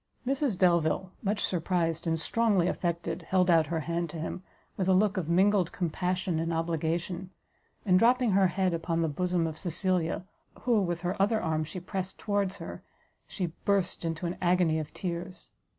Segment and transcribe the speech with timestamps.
[0.25, 4.41] Mrs Delvile, much surprised, and strongly affected, held out her hand to him,
[4.75, 7.29] with a look of mingled compassion and obligation,
[7.85, 10.25] and dropping her head upon the bosom of Cecilia,
[10.61, 12.81] who with her other arm she pressed towards her,
[13.27, 15.51] she burst into an agony of tears.